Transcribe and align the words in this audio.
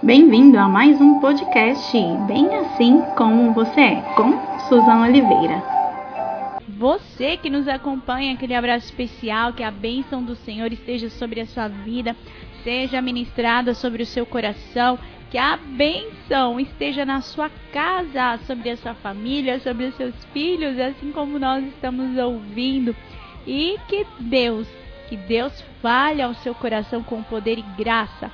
Bem-vindo 0.00 0.56
a 0.56 0.68
mais 0.68 1.00
um 1.00 1.18
podcast 1.18 1.92
Bem 2.28 2.54
Assim 2.54 3.02
Como 3.16 3.52
Você 3.52 3.80
É, 3.80 3.96
com 4.14 4.30
Suzana 4.68 5.08
Oliveira. 5.08 5.60
Você 6.68 7.36
que 7.36 7.50
nos 7.50 7.66
acompanha, 7.66 8.34
aquele 8.34 8.54
abraço 8.54 8.86
especial, 8.86 9.52
que 9.52 9.64
a 9.64 9.72
bênção 9.72 10.22
do 10.22 10.36
Senhor 10.36 10.72
esteja 10.72 11.10
sobre 11.10 11.40
a 11.40 11.46
sua 11.46 11.66
vida, 11.66 12.14
seja 12.62 13.02
ministrada 13.02 13.74
sobre 13.74 14.04
o 14.04 14.06
seu 14.06 14.24
coração, 14.24 14.96
que 15.32 15.36
a 15.36 15.56
bênção 15.56 16.60
esteja 16.60 17.04
na 17.04 17.20
sua 17.20 17.50
casa, 17.72 18.38
sobre 18.46 18.70
a 18.70 18.76
sua 18.76 18.94
família, 18.94 19.58
sobre 19.58 19.86
os 19.86 19.96
seus 19.96 20.14
filhos, 20.26 20.78
assim 20.78 21.10
como 21.10 21.40
nós 21.40 21.64
estamos 21.66 22.16
ouvindo. 22.16 22.94
E 23.44 23.76
que 23.88 24.06
Deus 24.20 24.68
que 25.08 25.16
Deus 25.16 25.64
fale 25.80 26.20
ao 26.20 26.34
seu 26.34 26.54
coração 26.54 27.02
com 27.02 27.22
poder 27.22 27.58
e 27.58 27.62
graça. 27.76 28.30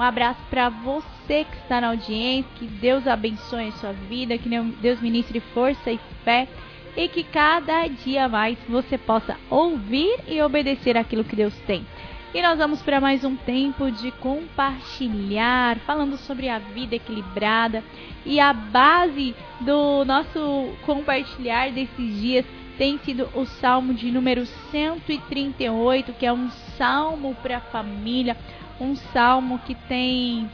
Um 0.00 0.02
abraço 0.02 0.40
para 0.48 0.70
você 0.70 1.44
que 1.44 1.56
está 1.58 1.78
na 1.78 1.88
audiência, 1.88 2.50
que 2.58 2.66
Deus 2.66 3.06
abençoe 3.06 3.68
a 3.68 3.72
sua 3.72 3.92
vida, 3.92 4.38
que 4.38 4.48
Deus 4.48 4.98
ministre 4.98 5.40
força 5.52 5.92
e 5.92 6.00
fé 6.24 6.48
e 6.96 7.06
que 7.06 7.22
cada 7.22 7.86
dia 7.86 8.26
mais 8.26 8.56
você 8.66 8.96
possa 8.96 9.36
ouvir 9.50 10.20
e 10.26 10.40
obedecer 10.40 10.96
aquilo 10.96 11.22
que 11.22 11.36
Deus 11.36 11.54
tem. 11.66 11.84
E 12.32 12.40
nós 12.40 12.56
vamos 12.56 12.80
para 12.80 12.98
mais 12.98 13.24
um 13.26 13.36
tempo 13.36 13.90
de 13.90 14.10
compartilhar, 14.12 15.76
falando 15.80 16.16
sobre 16.16 16.48
a 16.48 16.58
vida 16.58 16.94
equilibrada. 16.94 17.84
E 18.24 18.40
a 18.40 18.54
base 18.54 19.36
do 19.60 20.02
nosso 20.06 20.72
compartilhar 20.86 21.72
desses 21.72 22.18
dias 22.18 22.46
tem 22.78 22.98
sido 23.00 23.28
o 23.34 23.44
salmo 23.44 23.92
de 23.92 24.10
número 24.10 24.46
138, 24.70 26.14
que 26.14 26.24
é 26.24 26.32
um 26.32 26.48
salmo 26.78 27.34
para 27.42 27.58
a 27.58 27.60
família, 27.60 28.34
um 28.80 28.96
salmo 28.96 29.58
que 29.60 29.74
tem 29.74 30.50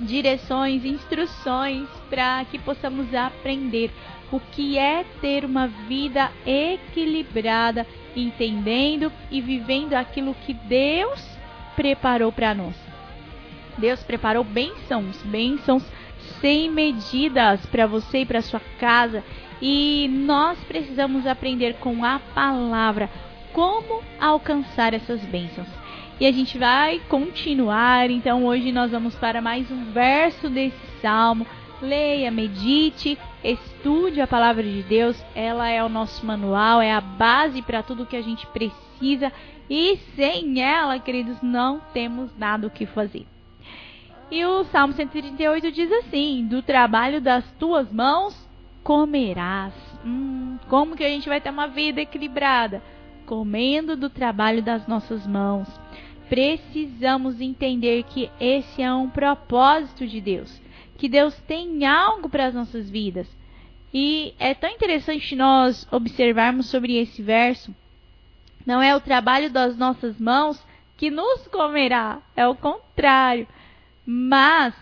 direções, 0.00 0.84
instruções 0.84 1.88
para 2.08 2.44
que 2.44 2.58
possamos 2.58 3.14
aprender 3.14 3.90
o 4.30 4.40
que 4.40 4.78
é 4.78 5.04
ter 5.20 5.44
uma 5.44 5.68
vida 5.68 6.30
equilibrada, 6.46 7.86
entendendo 8.16 9.12
e 9.30 9.40
vivendo 9.40 9.94
aquilo 9.94 10.34
que 10.46 10.54
Deus 10.54 11.22
preparou 11.76 12.32
para 12.32 12.54
nós. 12.54 12.74
Deus 13.76 14.02
preparou 14.02 14.44
bênçãos, 14.44 15.20
bênçãos 15.22 15.84
sem 16.40 16.70
medidas 16.70 17.64
para 17.66 17.86
você 17.86 18.18
e 18.18 18.26
para 18.26 18.42
sua 18.42 18.60
casa. 18.78 19.22
E 19.60 20.08
nós 20.10 20.58
precisamos 20.64 21.26
aprender 21.26 21.74
com 21.74 22.04
a 22.04 22.18
palavra 22.34 23.08
como 23.52 24.02
alcançar 24.18 24.94
essas 24.94 25.20
bênçãos. 25.22 25.68
E 26.22 26.26
a 26.26 26.30
gente 26.30 26.56
vai 26.56 27.00
continuar, 27.08 28.08
então 28.08 28.44
hoje 28.46 28.70
nós 28.70 28.92
vamos 28.92 29.12
para 29.16 29.42
mais 29.42 29.68
um 29.72 29.86
verso 29.86 30.48
desse 30.48 30.78
salmo. 31.00 31.44
Leia, 31.80 32.30
medite, 32.30 33.18
estude 33.42 34.20
a 34.20 34.26
palavra 34.28 34.62
de 34.62 34.84
Deus, 34.84 35.20
ela 35.34 35.68
é 35.68 35.82
o 35.82 35.88
nosso 35.88 36.24
manual, 36.24 36.80
é 36.80 36.92
a 36.92 37.00
base 37.00 37.60
para 37.60 37.82
tudo 37.82 38.06
que 38.06 38.14
a 38.14 38.22
gente 38.22 38.46
precisa 38.46 39.32
e 39.68 39.96
sem 40.14 40.62
ela, 40.62 40.96
queridos, 41.00 41.42
não 41.42 41.80
temos 41.92 42.30
nada 42.38 42.68
o 42.68 42.70
que 42.70 42.86
fazer. 42.86 43.26
E 44.30 44.44
o 44.44 44.62
Salmo 44.66 44.92
138 44.92 45.72
diz 45.72 45.90
assim: 45.90 46.46
Do 46.46 46.62
trabalho 46.62 47.20
das 47.20 47.44
tuas 47.58 47.92
mãos 47.92 48.48
comerás. 48.84 49.74
Hum, 50.06 50.56
como 50.68 50.94
que 50.94 51.02
a 51.02 51.08
gente 51.08 51.28
vai 51.28 51.40
ter 51.40 51.50
uma 51.50 51.66
vida 51.66 52.00
equilibrada? 52.00 52.80
Comendo 53.26 53.96
do 53.96 54.08
trabalho 54.08 54.62
das 54.62 54.86
nossas 54.86 55.26
mãos. 55.26 55.68
Precisamos 56.28 57.40
entender 57.40 58.04
que 58.04 58.30
esse 58.40 58.82
é 58.82 58.92
um 58.92 59.08
propósito 59.08 60.06
de 60.06 60.20
Deus, 60.20 60.60
que 60.96 61.08
Deus 61.08 61.34
tem 61.46 61.84
algo 61.84 62.28
para 62.28 62.46
as 62.46 62.54
nossas 62.54 62.88
vidas. 62.88 63.28
E 63.92 64.34
é 64.38 64.54
tão 64.54 64.70
interessante 64.70 65.36
nós 65.36 65.86
observarmos 65.92 66.66
sobre 66.66 66.96
esse 66.96 67.22
verso. 67.22 67.74
Não 68.64 68.80
é 68.80 68.96
o 68.96 69.00
trabalho 69.00 69.50
das 69.50 69.76
nossas 69.76 70.18
mãos 70.18 70.62
que 70.96 71.10
nos 71.10 71.46
comerá, 71.48 72.20
é 72.34 72.46
o 72.46 72.54
contrário. 72.54 73.46
Mas 74.06 74.74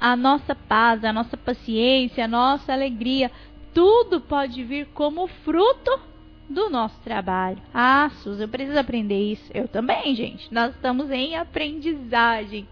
a 0.00 0.16
nossa 0.16 0.54
paz, 0.54 1.04
a 1.04 1.12
nossa 1.12 1.36
paciência, 1.36 2.24
a 2.24 2.28
nossa 2.28 2.72
alegria, 2.72 3.30
tudo 3.74 4.20
pode 4.20 4.62
vir 4.64 4.86
como 4.94 5.26
fruto 5.26 6.11
do 6.52 6.70
nosso 6.70 7.00
trabalho. 7.00 7.58
Ah, 7.72 8.10
Sus, 8.22 8.40
eu 8.40 8.48
preciso 8.48 8.78
aprender 8.78 9.32
isso. 9.32 9.50
Eu 9.52 9.66
também, 9.66 10.14
gente. 10.14 10.52
Nós 10.52 10.74
estamos 10.74 11.10
em 11.10 11.36
aprendizagem. 11.36 12.68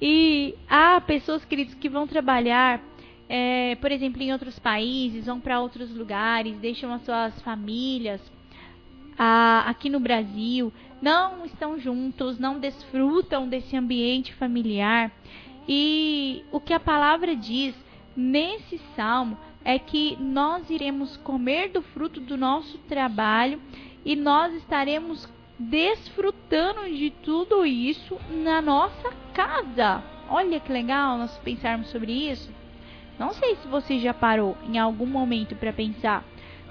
E 0.00 0.54
há 0.68 1.00
pessoas, 1.00 1.44
queridos, 1.44 1.74
que 1.74 1.88
vão 1.88 2.06
trabalhar, 2.06 2.80
é, 3.28 3.74
por 3.76 3.90
exemplo, 3.90 4.22
em 4.22 4.32
outros 4.32 4.58
países, 4.58 5.26
vão 5.26 5.40
para 5.40 5.60
outros 5.60 5.94
lugares, 5.94 6.56
deixam 6.58 6.92
as 6.92 7.02
suas 7.02 7.40
famílias 7.42 8.20
ah, 9.18 9.64
aqui 9.66 9.90
no 9.90 9.98
Brasil, 9.98 10.72
não 11.02 11.44
estão 11.44 11.78
juntos, 11.78 12.38
não 12.38 12.60
desfrutam 12.60 13.48
desse 13.48 13.76
ambiente 13.76 14.32
familiar. 14.34 15.10
E 15.68 16.44
o 16.52 16.60
que 16.60 16.72
a 16.72 16.80
palavra 16.80 17.34
diz 17.34 17.74
nesse 18.16 18.78
salmo 18.94 19.36
é 19.64 19.78
que 19.78 20.16
nós 20.20 20.68
iremos 20.70 21.16
comer 21.18 21.70
do 21.70 21.82
fruto 21.82 22.20
do 22.20 22.36
nosso 22.36 22.78
trabalho 22.88 23.60
e 24.04 24.16
nós 24.16 24.54
estaremos 24.54 25.28
desfrutando 25.58 26.88
de 26.88 27.10
tudo 27.22 27.66
isso 27.66 28.16
na 28.30 28.62
nossa 28.62 29.12
casa. 29.34 30.02
Olha 30.30 30.60
que 30.60 30.72
legal 30.72 31.18
nós 31.18 31.36
pensarmos 31.38 31.88
sobre 31.88 32.12
isso. 32.12 32.50
Não 33.18 33.32
sei 33.32 33.56
se 33.56 33.66
você 33.66 33.98
já 33.98 34.14
parou 34.14 34.56
em 34.68 34.78
algum 34.78 35.06
momento 35.06 35.56
para 35.56 35.72
pensar 35.72 36.24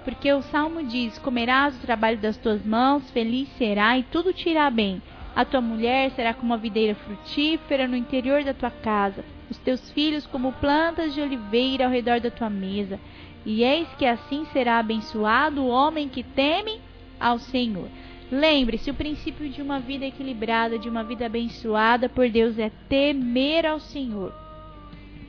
porque 0.07 0.31
o 0.31 0.41
salmo 0.41 0.81
diz: 0.83 1.17
Comerás 1.17 1.75
o 1.75 1.81
trabalho 1.81 2.17
das 2.17 2.37
tuas 2.37 2.65
mãos, 2.65 3.11
feliz 3.11 3.49
será 3.57 3.97
e 3.97 4.03
tudo 4.03 4.31
te 4.31 4.47
irá 4.47 4.71
bem. 4.71 5.01
A 5.35 5.43
tua 5.43 5.59
mulher 5.59 6.11
será 6.11 6.33
como 6.33 6.53
uma 6.53 6.57
videira 6.57 6.95
frutífera 6.95 7.89
no 7.89 7.95
interior 7.97 8.41
da 8.41 8.53
tua 8.53 8.71
casa, 8.71 9.25
os 9.49 9.57
teus 9.59 9.91
filhos 9.91 10.25
como 10.25 10.53
plantas 10.53 11.13
de 11.13 11.21
oliveira 11.21 11.85
ao 11.85 11.91
redor 11.91 12.19
da 12.19 12.31
tua 12.31 12.49
mesa. 12.49 12.99
E 13.45 13.63
eis 13.63 13.87
que 13.97 14.05
assim 14.05 14.45
será 14.51 14.79
abençoado 14.79 15.61
o 15.61 15.67
homem 15.67 16.09
que 16.09 16.23
teme 16.23 16.81
ao 17.19 17.39
Senhor. 17.39 17.87
Lembre-se, 18.29 18.91
o 18.91 18.93
princípio 18.93 19.47
de 19.49 19.61
uma 19.61 19.79
vida 19.79 20.05
equilibrada, 20.05 20.77
de 20.77 20.89
uma 20.89 21.03
vida 21.03 21.25
abençoada 21.25 22.09
por 22.09 22.29
Deus 22.29 22.59
é 22.59 22.69
temer 22.89 23.65
ao 23.65 23.79
Senhor. 23.79 24.33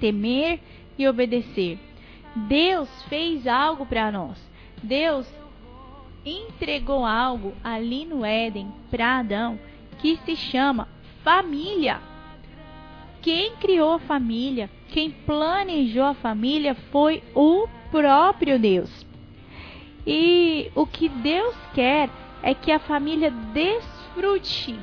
Temer 0.00 0.58
e 0.98 1.06
obedecer. 1.06 1.78
Deus 2.34 2.88
fez 3.04 3.46
algo 3.46 3.86
para 3.86 4.10
nós. 4.10 4.36
Deus 4.82 5.32
entregou 6.24 7.04
algo 7.04 7.54
ali 7.62 8.04
no 8.04 8.24
Éden 8.24 8.68
para 8.90 9.20
Adão 9.20 9.58
que 9.98 10.16
se 10.24 10.34
chama 10.34 10.88
família. 11.22 12.00
Quem 13.28 13.56
criou 13.56 13.92
a 13.92 13.98
família, 13.98 14.70
quem 14.88 15.10
planejou 15.10 16.04
a 16.04 16.14
família 16.14 16.74
foi 16.90 17.22
o 17.34 17.68
próprio 17.90 18.58
Deus. 18.58 19.06
E 20.06 20.72
o 20.74 20.86
que 20.86 21.10
Deus 21.10 21.54
quer 21.74 22.08
é 22.42 22.54
que 22.54 22.72
a 22.72 22.78
família 22.78 23.30
desfrute 23.30 24.80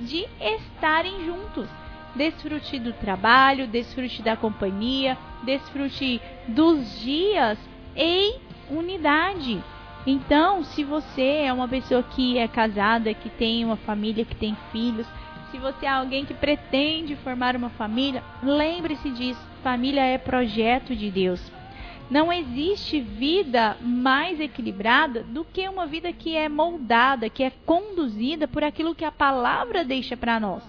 de 0.00 0.26
estarem 0.40 1.26
juntos. 1.26 1.68
Desfrute 2.16 2.80
do 2.80 2.92
trabalho, 2.92 3.68
desfrute 3.68 4.20
da 4.20 4.36
companhia, 4.36 5.16
desfrute 5.44 6.20
dos 6.48 7.00
dias 7.02 7.56
em 7.94 8.40
unidade. 8.68 9.62
Então, 10.04 10.64
se 10.64 10.82
você 10.82 11.44
é 11.44 11.52
uma 11.52 11.68
pessoa 11.68 12.02
que 12.02 12.36
é 12.36 12.48
casada, 12.48 13.14
que 13.14 13.30
tem 13.30 13.64
uma 13.64 13.76
família, 13.76 14.24
que 14.24 14.34
tem 14.34 14.56
filhos, 14.72 15.06
se 15.50 15.58
você 15.58 15.86
é 15.86 15.88
alguém 15.88 16.24
que 16.24 16.34
pretende 16.34 17.16
formar 17.16 17.56
uma 17.56 17.70
família, 17.70 18.22
lembre-se 18.42 19.10
disso: 19.10 19.40
família 19.62 20.02
é 20.02 20.18
projeto 20.18 20.94
de 20.94 21.10
Deus. 21.10 21.40
Não 22.08 22.32
existe 22.32 23.00
vida 23.00 23.76
mais 23.80 24.38
equilibrada 24.38 25.24
do 25.24 25.44
que 25.44 25.68
uma 25.68 25.86
vida 25.86 26.12
que 26.12 26.36
é 26.36 26.48
moldada, 26.48 27.28
que 27.28 27.42
é 27.42 27.50
conduzida 27.64 28.46
por 28.46 28.62
aquilo 28.62 28.94
que 28.94 29.04
a 29.04 29.10
palavra 29.10 29.84
deixa 29.84 30.16
para 30.16 30.38
nós. 30.38 30.62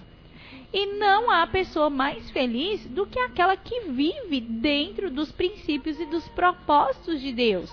E 0.74 0.98
não 0.98 1.30
há 1.30 1.46
pessoa 1.46 1.90
mais 1.90 2.30
feliz 2.32 2.86
do 2.88 3.06
que 3.06 3.20
aquela 3.20 3.56
que 3.56 3.82
vive 3.82 4.42
dentro 4.42 5.12
dos 5.12 5.32
princípios 5.32 6.00
e 6.00 6.06
dos 6.08 6.28
propósitos 6.30 7.22
de 7.22 7.32
Deus. 7.32 7.72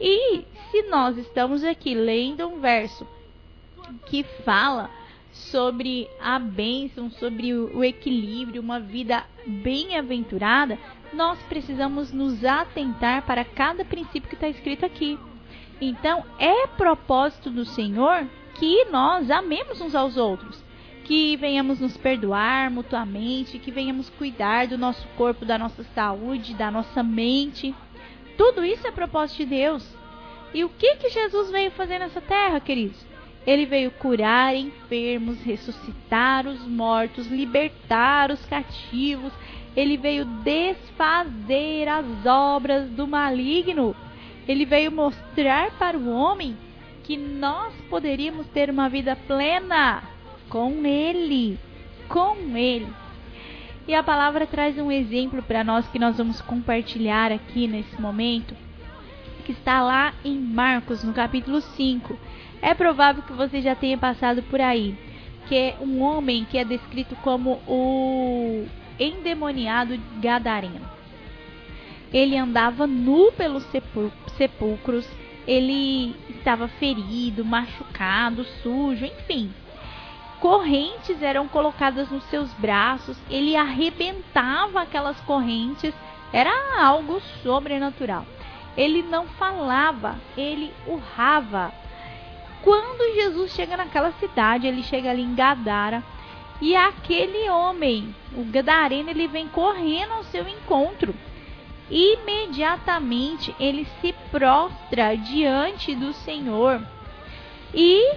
E 0.00 0.44
se 0.70 0.82
nós 0.90 1.16
estamos 1.16 1.62
aqui 1.62 1.94
lendo 1.94 2.46
um 2.46 2.60
verso 2.60 3.06
que 4.06 4.24
fala 4.44 4.90
sobre 5.32 6.08
a 6.20 6.38
bênção, 6.38 7.10
sobre 7.10 7.54
o 7.54 7.82
equilíbrio, 7.82 8.60
uma 8.60 8.78
vida 8.78 9.24
bem-aventurada, 9.46 10.78
nós 11.12 11.38
precisamos 11.48 12.12
nos 12.12 12.44
atentar 12.44 13.22
para 13.22 13.44
cada 13.44 13.84
princípio 13.84 14.28
que 14.28 14.34
está 14.34 14.48
escrito 14.48 14.84
aqui. 14.84 15.18
Então, 15.80 16.24
é 16.38 16.66
propósito 16.66 17.50
do 17.50 17.64
Senhor 17.64 18.26
que 18.54 18.84
nós 18.86 19.30
amemos 19.30 19.80
uns 19.80 19.94
aos 19.94 20.16
outros, 20.16 20.62
que 21.04 21.36
venhamos 21.36 21.80
nos 21.80 21.96
perdoar 21.96 22.70
mutuamente, 22.70 23.58
que 23.58 23.70
venhamos 23.70 24.08
cuidar 24.10 24.68
do 24.68 24.78
nosso 24.78 25.06
corpo, 25.16 25.44
da 25.44 25.58
nossa 25.58 25.82
saúde, 25.94 26.54
da 26.54 26.70
nossa 26.70 27.02
mente. 27.02 27.74
Tudo 28.36 28.64
isso 28.64 28.86
é 28.86 28.90
propósito 28.90 29.38
de 29.38 29.46
Deus. 29.46 29.96
E 30.54 30.62
o 30.62 30.68
que 30.68 30.96
que 30.96 31.08
Jesus 31.08 31.50
veio 31.50 31.70
fazer 31.70 31.98
nessa 31.98 32.20
terra, 32.20 32.60
queridos? 32.60 33.11
Ele 33.46 33.66
veio 33.66 33.90
curar 33.90 34.54
enfermos, 34.54 35.42
ressuscitar 35.42 36.46
os 36.46 36.66
mortos, 36.66 37.26
libertar 37.26 38.30
os 38.30 38.44
cativos. 38.46 39.32
Ele 39.74 39.96
veio 39.96 40.24
desfazer 40.24 41.88
as 41.88 42.26
obras 42.26 42.88
do 42.90 43.06
maligno. 43.06 43.96
Ele 44.46 44.64
veio 44.64 44.92
mostrar 44.92 45.72
para 45.72 45.98
o 45.98 46.08
homem 46.08 46.56
que 47.02 47.16
nós 47.16 47.74
poderíamos 47.90 48.46
ter 48.48 48.70
uma 48.70 48.88
vida 48.88 49.16
plena 49.16 50.02
com 50.48 50.86
Ele. 50.86 51.58
Com 52.08 52.56
Ele. 52.56 52.86
E 53.86 53.94
a 53.94 54.02
palavra 54.02 54.46
traz 54.46 54.78
um 54.78 54.92
exemplo 54.92 55.42
para 55.42 55.64
nós 55.64 55.88
que 55.88 55.98
nós 55.98 56.16
vamos 56.16 56.40
compartilhar 56.40 57.32
aqui 57.32 57.66
nesse 57.66 58.00
momento, 58.00 58.54
que 59.44 59.50
está 59.50 59.82
lá 59.82 60.14
em 60.24 60.38
Marcos, 60.38 61.02
no 61.02 61.12
capítulo 61.12 61.60
5. 61.60 62.16
É 62.62 62.74
provável 62.74 63.24
que 63.24 63.32
você 63.32 63.60
já 63.60 63.74
tenha 63.74 63.98
passado 63.98 64.40
por 64.44 64.60
aí, 64.60 64.96
que 65.48 65.56
é 65.56 65.76
um 65.80 66.00
homem 66.00 66.44
que 66.44 66.56
é 66.56 66.64
descrito 66.64 67.16
como 67.16 67.60
o 67.66 68.64
endemoniado 69.00 69.98
gadareno. 70.20 70.80
Ele 72.12 72.38
andava 72.38 72.86
nu 72.86 73.32
pelos 73.32 73.66
sepulcros, 74.36 75.08
ele 75.44 76.14
estava 76.30 76.68
ferido, 76.68 77.44
machucado, 77.44 78.44
sujo, 78.62 79.04
enfim. 79.04 79.52
Correntes 80.38 81.20
eram 81.20 81.48
colocadas 81.48 82.10
nos 82.10 82.22
seus 82.24 82.52
braços, 82.54 83.16
ele 83.28 83.56
arrebentava 83.56 84.82
aquelas 84.82 85.18
correntes, 85.22 85.92
era 86.32 86.50
algo 86.80 87.20
sobrenatural. 87.42 88.24
Ele 88.76 89.02
não 89.02 89.26
falava, 89.26 90.16
ele 90.36 90.72
urrava, 90.86 91.72
quando 92.62 93.14
Jesus 93.14 93.52
chega 93.52 93.76
naquela 93.76 94.12
cidade, 94.12 94.66
ele 94.66 94.82
chega 94.82 95.10
ali 95.10 95.22
em 95.22 95.34
Gadara, 95.34 96.02
e 96.60 96.76
aquele 96.76 97.50
homem, 97.50 98.14
o 98.36 98.44
gadareno, 98.44 99.10
ele 99.10 99.26
vem 99.26 99.48
correndo 99.48 100.12
ao 100.12 100.22
seu 100.24 100.46
encontro. 100.46 101.12
Imediatamente 101.90 103.54
ele 103.58 103.84
se 104.00 104.14
prostra 104.30 105.16
diante 105.16 105.92
do 105.94 106.12
Senhor 106.12 106.80
e 107.74 108.14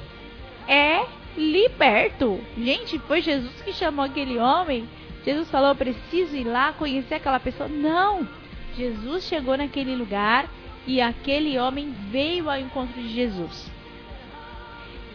é 0.67 1.05
liberto. 1.35 2.39
Gente, 2.55 2.99
foi 2.99 3.21
Jesus 3.21 3.59
que 3.63 3.73
chamou 3.73 4.05
aquele 4.05 4.37
homem. 4.37 4.87
Jesus 5.25 5.49
falou: 5.49 5.73
preciso 5.73 6.35
ir 6.35 6.43
lá 6.43 6.71
conhecer 6.71 7.15
aquela 7.15 7.39
pessoa. 7.39 7.67
Não! 7.67 8.27
Jesus 8.77 9.23
chegou 9.23 9.57
naquele 9.57 9.95
lugar 9.95 10.45
e 10.85 11.01
aquele 11.01 11.57
homem 11.57 11.91
veio 12.11 12.49
ao 12.49 12.59
encontro 12.59 13.01
de 13.01 13.09
Jesus. 13.09 13.74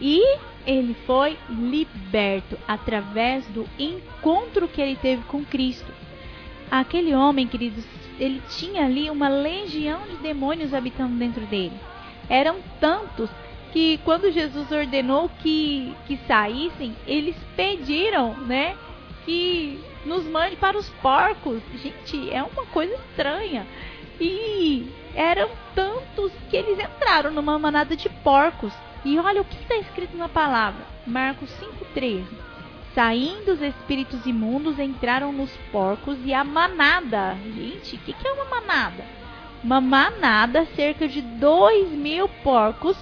E 0.01 0.39
ele 0.65 0.95
foi 1.05 1.37
liberto 1.47 2.57
através 2.67 3.45
do 3.47 3.67
encontro 3.77 4.67
que 4.67 4.81
ele 4.81 4.95
teve 4.95 5.23
com 5.23 5.45
Cristo. 5.45 5.91
Aquele 6.69 7.13
homem, 7.13 7.47
queridos, 7.47 7.85
ele 8.19 8.41
tinha 8.49 8.85
ali 8.85 9.09
uma 9.09 9.29
legião 9.29 10.01
de 10.07 10.17
demônios 10.17 10.73
habitando 10.73 11.15
dentro 11.17 11.45
dele. 11.45 11.73
Eram 12.27 12.57
tantos 12.79 13.29
que 13.71 13.99
quando 14.03 14.31
Jesus 14.31 14.71
ordenou 14.71 15.29
que, 15.41 15.95
que 16.07 16.17
saíssem, 16.27 16.95
eles 17.07 17.35
pediram, 17.55 18.35
né, 18.37 18.75
que 19.25 19.79
nos 20.05 20.25
mande 20.25 20.55
para 20.55 20.77
os 20.77 20.89
porcos. 21.01 21.61
Gente, 21.81 22.33
é 22.33 22.41
uma 22.43 22.65
coisa 22.67 22.93
estranha. 22.95 23.65
E 24.19 24.87
eram 25.15 25.49
tantos 25.73 26.31
que 26.49 26.57
eles 26.57 26.79
entraram 26.79 27.31
numa 27.31 27.57
manada 27.57 27.95
de 27.95 28.09
porcos. 28.09 28.73
E 29.03 29.17
olha 29.17 29.41
o 29.41 29.45
que 29.45 29.55
está 29.55 29.75
escrito 29.77 30.15
na 30.15 30.29
palavra, 30.29 30.85
Marcos 31.07 31.49
5,13. 31.95 32.23
Saindo 32.93 33.53
os 33.53 33.61
espíritos 33.61 34.25
imundos, 34.25 34.77
entraram 34.77 35.31
nos 35.31 35.51
porcos 35.71 36.17
e 36.23 36.33
a 36.33 36.43
manada. 36.43 37.35
Gente, 37.55 37.95
o 37.95 37.99
que, 37.99 38.13
que 38.13 38.27
é 38.27 38.31
uma 38.33 38.45
manada? 38.45 39.03
Uma 39.63 39.81
manada, 39.81 40.65
cerca 40.75 41.07
de 41.07 41.21
dois 41.21 41.89
mil 41.89 42.27
porcos, 42.43 42.97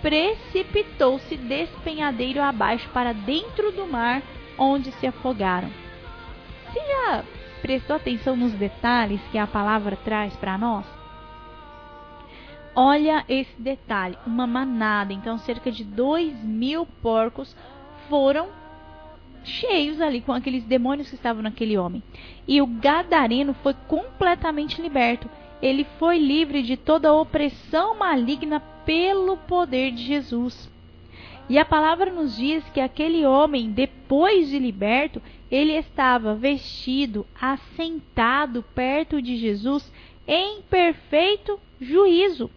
precipitou-se 0.00 1.36
despenhadeiro 1.36 2.40
abaixo 2.42 2.88
para 2.90 3.12
dentro 3.12 3.70
do 3.70 3.86
mar, 3.86 4.22
onde 4.58 4.90
se 4.92 5.06
afogaram. 5.06 5.70
Você 6.66 6.80
já 6.80 7.24
prestou 7.62 7.96
atenção 7.96 8.36
nos 8.36 8.52
detalhes 8.52 9.20
que 9.30 9.38
a 9.38 9.46
palavra 9.46 9.96
traz 10.04 10.34
para 10.36 10.58
nós? 10.58 10.84
Olha 12.76 13.24
esse 13.28 13.54
detalhe, 13.60 14.18
uma 14.26 14.46
manada, 14.48 15.12
então 15.12 15.38
cerca 15.38 15.70
de 15.70 15.84
dois 15.84 16.42
mil 16.42 16.84
porcos 17.00 17.56
foram 18.08 18.48
cheios 19.44 20.00
ali 20.00 20.20
com 20.20 20.32
aqueles 20.32 20.64
demônios 20.64 21.08
que 21.08 21.14
estavam 21.14 21.42
naquele 21.42 21.78
homem. 21.78 22.02
E 22.48 22.60
o 22.60 22.66
gadareno 22.66 23.54
foi 23.62 23.74
completamente 23.86 24.82
liberto. 24.82 25.30
Ele 25.62 25.86
foi 25.98 26.18
livre 26.18 26.62
de 26.62 26.76
toda 26.76 27.08
a 27.08 27.14
opressão 27.14 27.96
maligna 27.96 28.60
pelo 28.84 29.36
poder 29.36 29.92
de 29.92 30.02
Jesus. 30.02 30.68
E 31.48 31.58
a 31.58 31.64
palavra 31.64 32.10
nos 32.10 32.36
diz 32.36 32.64
que 32.70 32.80
aquele 32.80 33.24
homem, 33.24 33.70
depois 33.70 34.48
de 34.48 34.58
liberto, 34.58 35.22
ele 35.50 35.72
estava 35.72 36.34
vestido, 36.34 37.26
assentado 37.40 38.64
perto 38.74 39.22
de 39.22 39.36
Jesus 39.36 39.92
em 40.26 40.62
perfeito 40.62 41.60
juízo. 41.80 42.50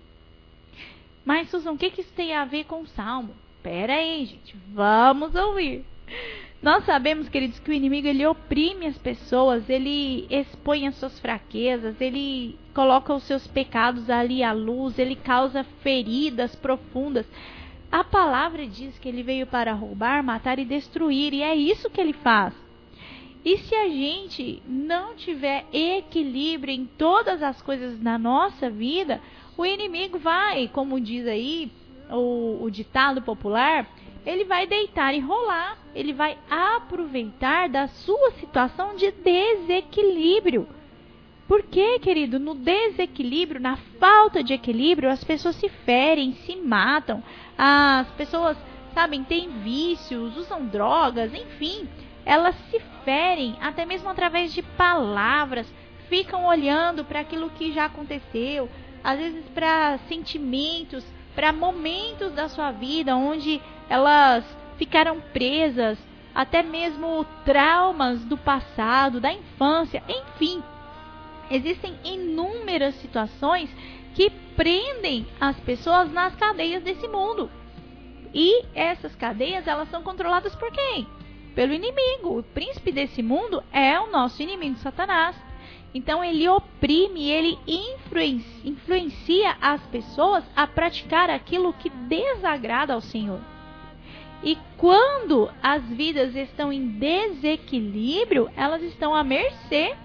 Mas, 1.28 1.50
Susan, 1.50 1.74
o 1.74 1.78
que, 1.78 1.90
que 1.90 2.00
isso 2.00 2.14
tem 2.14 2.34
a 2.34 2.46
ver 2.46 2.64
com 2.64 2.84
o 2.84 2.88
salmo? 2.88 3.36
Pera 3.62 3.96
aí, 3.96 4.24
gente, 4.24 4.56
vamos 4.72 5.36
ouvir. 5.36 5.84
Nós 6.64 6.86
sabemos, 6.86 7.28
queridos, 7.28 7.60
que 7.60 7.70
o 7.70 7.74
inimigo 7.74 8.08
ele 8.08 8.26
oprime 8.26 8.86
as 8.86 8.98
pessoas, 8.98 9.70
ele 9.70 10.26
expõe 10.30 10.88
as 10.88 10.96
suas 10.96 11.20
fraquezas, 11.20 12.00
ele 12.00 12.58
coloca 12.74 13.14
os 13.14 13.24
seus 13.24 13.46
pecados 13.46 14.10
ali 14.10 14.42
à 14.42 14.54
luz, 14.54 14.98
ele 14.98 15.18
causa 15.18 15.66
feridas 15.82 16.56
profundas. 16.56 17.26
A 17.92 18.06
palavra 18.06 18.66
diz 18.66 18.98
que 18.98 19.10
ele 19.10 19.22
veio 19.22 19.46
para 19.46 19.74
roubar, 19.74 20.24
matar 20.24 20.60
e 20.60 20.64
destruir, 20.64 21.34
e 21.34 21.44
é 21.44 21.54
isso 21.54 21.90
que 21.90 22.00
ele 22.00 22.14
faz. 22.14 22.54
E 23.44 23.58
se 23.58 23.76
a 23.76 23.90
gente 23.90 24.64
não 24.66 25.14
tiver 25.14 25.66
equilíbrio 25.74 26.74
em 26.74 26.86
todas 26.86 27.44
as 27.44 27.62
coisas 27.62 28.02
na 28.02 28.18
nossa 28.18 28.70
vida, 28.70 29.22
o 29.58 29.66
inimigo 29.66 30.20
vai, 30.20 30.70
como 30.72 31.02
diz 31.02 31.26
aí 31.28 31.72
o, 32.12 32.64
o 32.64 32.70
ditado 32.70 33.22
popular, 33.22 33.90
ele 34.26 34.46
vai 34.46 34.68
deitar 34.68 35.14
e 35.14 35.20
rolar, 35.20 35.78
ele 35.96 36.14
vai 36.14 36.38
aproveitar 36.50 37.68
da 37.68 37.88
sua 37.88 38.32
situação 38.32 38.96
de 38.96 39.12
desequilíbrio. 39.12 40.68
Porque, 41.48 41.98
querido, 42.00 42.40
no 42.40 42.54
desequilíbrio, 42.54 43.60
na 43.60 43.78
falta 44.00 44.44
de 44.44 44.54
equilíbrio, 44.54 45.10
as 45.10 45.24
pessoas 45.24 45.56
se 45.56 45.70
ferem, 45.70 46.34
se 46.34 46.58
matam, 46.58 47.24
as 47.58 48.08
pessoas, 48.12 48.58
sabem, 48.94 49.24
têm 49.24 49.50
vícios, 49.62 50.36
usam 50.36 50.66
drogas, 50.66 51.34
enfim, 51.34 51.88
elas 52.26 52.54
se 52.70 52.80
ferem 53.06 53.56
até 53.62 53.86
mesmo 53.86 54.10
através 54.10 54.54
de 54.54 54.62
palavras, 54.62 55.74
ficam 56.10 56.46
olhando 56.46 57.06
para 57.06 57.22
aquilo 57.22 57.50
que 57.52 57.72
já 57.72 57.86
aconteceu, 57.86 58.70
às 59.04 59.18
vezes 59.20 59.46
para 59.50 59.98
sentimentos, 60.10 61.06
para 61.36 61.54
momentos 61.54 62.32
da 62.34 62.50
sua 62.50 62.72
vida 62.72 63.16
onde 63.16 63.62
elas 63.90 64.44
ficaram 64.78 65.20
presas, 65.34 65.98
até 66.34 66.62
mesmo 66.62 67.26
traumas 67.46 68.24
do 68.26 68.38
passado, 68.38 69.20
da 69.20 69.32
infância, 69.32 70.04
enfim. 70.08 70.62
Existem 71.50 71.98
inúmeras 72.04 72.96
situações 72.96 73.70
que 74.14 74.30
prendem 74.56 75.28
as 75.40 75.60
pessoas 75.60 76.12
nas 76.12 76.36
cadeias 76.36 76.84
desse 76.84 77.08
mundo. 77.08 77.50
E 78.34 78.66
essas 78.76 79.16
cadeias, 79.16 79.68
elas 79.68 79.90
são 79.90 80.04
controladas 80.04 80.54
por 80.56 80.72
quem? 80.72 81.08
Pelo 81.56 81.74
inimigo. 81.74 82.40
O 82.40 82.44
príncipe 82.44 82.92
desse 82.92 83.24
mundo 83.24 83.64
é 83.72 84.00
o 84.00 84.12
nosso 84.12 84.42
inimigo 84.44 84.78
Satanás. 84.78 85.36
Então 85.98 86.24
ele 86.24 86.48
oprime, 86.48 87.28
ele 87.28 87.58
influencia, 88.64 89.58
as 89.60 89.82
pessoas 89.88 90.44
a 90.56 90.68
praticar 90.68 91.28
aquilo 91.28 91.74
que 91.74 91.90
desagrada 91.90 92.94
ao 92.94 93.02
Senhor. 93.02 93.40
E 94.44 94.56
quando 94.78 95.50
as 95.60 95.82
vidas 95.90 96.36
estão 96.36 96.72
em 96.72 96.88
desequilíbrio, 96.88 98.48
elas 98.56 98.84
estão 98.84 99.16
à 99.16 99.24
mercê 99.24 99.96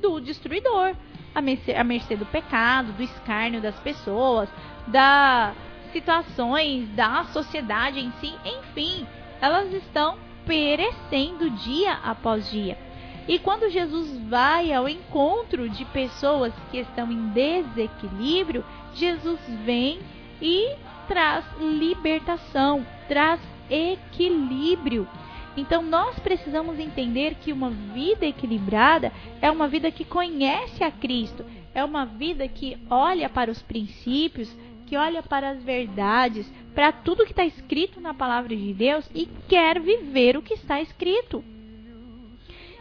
do 0.00 0.20
destruidor, 0.20 0.94
à 1.34 1.40
mercê, 1.40 1.72
à 1.72 1.82
mercê 1.82 2.14
do 2.14 2.26
pecado, 2.26 2.92
do 2.92 3.02
escárnio 3.02 3.60
das 3.60 3.78
pessoas, 3.80 4.48
das 4.86 5.52
situações 5.92 6.88
da 6.90 7.24
sociedade 7.24 7.98
em 7.98 8.12
si, 8.20 8.32
enfim, 8.46 9.04
elas 9.40 9.72
estão 9.72 10.16
perecendo 10.46 11.50
dia 11.50 11.94
após 12.04 12.48
dia. 12.52 12.78
E 13.26 13.38
quando 13.38 13.70
Jesus 13.70 14.18
vai 14.28 14.72
ao 14.72 14.88
encontro 14.88 15.68
de 15.68 15.84
pessoas 15.86 16.52
que 16.70 16.78
estão 16.78 17.10
em 17.10 17.28
desequilíbrio, 17.28 18.64
Jesus 18.94 19.40
vem 19.64 19.98
e 20.42 20.74
traz 21.08 21.44
libertação, 21.58 22.84
traz 23.08 23.40
equilíbrio. 23.70 25.08
Então 25.56 25.82
nós 25.82 26.18
precisamos 26.18 26.78
entender 26.78 27.36
que 27.36 27.52
uma 27.52 27.70
vida 27.70 28.26
equilibrada 28.26 29.12
é 29.40 29.50
uma 29.50 29.68
vida 29.68 29.90
que 29.90 30.04
conhece 30.04 30.82
a 30.82 30.90
Cristo, 30.90 31.44
é 31.74 31.82
uma 31.84 32.04
vida 32.04 32.46
que 32.48 32.76
olha 32.90 33.28
para 33.28 33.50
os 33.50 33.62
princípios, 33.62 34.54
que 34.86 34.96
olha 34.96 35.22
para 35.22 35.50
as 35.50 35.62
verdades, 35.62 36.50
para 36.74 36.92
tudo 36.92 37.24
que 37.24 37.32
está 37.32 37.44
escrito 37.44 38.00
na 38.00 38.12
palavra 38.12 38.54
de 38.54 38.74
Deus 38.74 39.08
e 39.14 39.26
quer 39.48 39.80
viver 39.80 40.36
o 40.36 40.42
que 40.42 40.54
está 40.54 40.80
escrito. 40.82 41.42